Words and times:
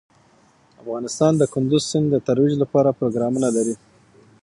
افغانستان 0.81 1.33
د 1.37 1.43
کندز 1.53 1.83
سیند 1.91 2.07
د 2.11 2.15
ترویج 2.27 2.53
لپاره 2.63 2.95
پروګرامونه 2.99 3.47
لري. 3.55 3.75